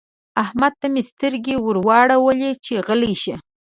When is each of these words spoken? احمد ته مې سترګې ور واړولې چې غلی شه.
احمد 0.43 0.73
ته 0.81 0.87
مې 0.93 1.01
سترګې 1.09 1.55
ور 1.65 1.77
واړولې 1.87 2.51
چې 2.65 2.73
غلی 2.87 3.13
شه. 3.23 3.35